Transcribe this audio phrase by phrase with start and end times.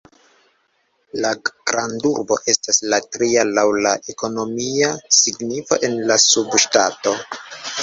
[1.25, 1.33] La
[1.71, 7.17] grandurbo estas la tria laŭ la ekonomia signifo en la subŝtato.